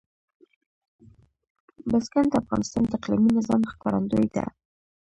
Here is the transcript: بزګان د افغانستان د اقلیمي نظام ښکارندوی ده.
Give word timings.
بزګان 1.89 2.25
د 2.31 2.33
افغانستان 2.41 2.83
د 2.87 2.91
اقلیمي 2.97 3.31
نظام 3.37 3.61
ښکارندوی 3.71 4.27
ده. 4.35 4.45